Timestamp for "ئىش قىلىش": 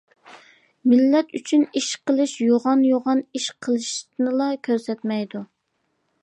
1.81-2.33